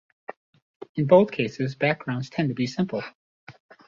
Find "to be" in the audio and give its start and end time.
2.49-2.65